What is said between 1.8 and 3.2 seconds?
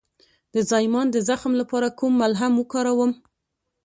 کوم ملهم وکاروم؟